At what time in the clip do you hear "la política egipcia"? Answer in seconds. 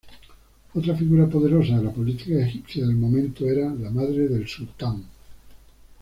1.83-2.87